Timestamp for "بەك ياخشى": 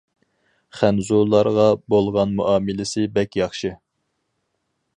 3.19-3.75